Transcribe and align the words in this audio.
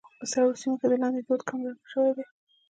په 0.19 0.25
سړو 0.31 0.59
سيمو 0.61 0.79
کې 0.79 0.87
د 0.89 0.93
لاندي 1.01 1.21
دود 1.23 1.41
کمرنګه 1.49 1.85
شوى 1.91 2.11
دى. 2.17 2.25